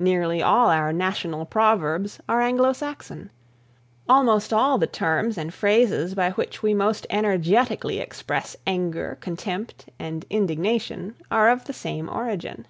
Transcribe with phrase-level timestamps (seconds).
[0.00, 3.30] Nearly all our national proverbs are Anglo Saxon.
[4.08, 10.26] Almost all the terms and phrases by which we most energetically express anger, contempt and
[10.30, 12.66] indignation are of the same origin.